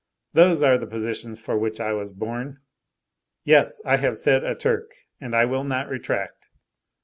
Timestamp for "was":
1.93-2.11